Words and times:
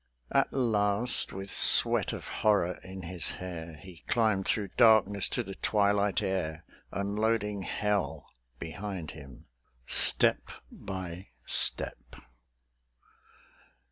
At 0.31 0.51
last, 0.51 1.31
with 1.31 1.51
sweat 1.51 2.11
of 2.11 2.27
horror 2.27 2.79
in 2.83 3.03
his 3.03 3.29
hair, 3.29 3.77
He 3.83 4.03
climbed 4.07 4.47
through 4.47 4.69
darkness 4.69 5.29
to 5.29 5.43
the 5.43 5.53
twilight 5.53 6.23
air, 6.23 6.65
Unloading 6.91 7.61
hell 7.61 8.25
behind 8.57 9.11
him 9.11 9.45
step 9.85 10.49
by 10.71 11.27
step. 11.45 12.15